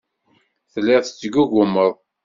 [0.71, 1.93] Telliḍ tettgugumeḍ.